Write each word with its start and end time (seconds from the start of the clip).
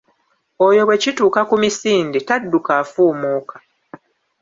Oyo 0.67 0.81
bw’ekituuka 0.87 1.41
ku 1.49 1.55
misinde, 1.61 2.17
tadduka 2.27 2.71
afuumuuka. 2.81 3.55